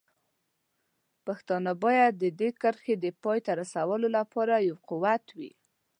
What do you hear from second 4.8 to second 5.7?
قوت وي.